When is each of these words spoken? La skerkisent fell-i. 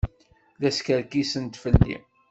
La 0.59 0.71
skerkisent 0.77 1.61
fell-i. 1.61 1.95